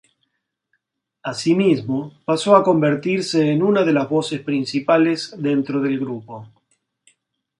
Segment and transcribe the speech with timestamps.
[1.31, 6.49] Así mismo paso a convertirse en una de las voces principales dentro del grupo.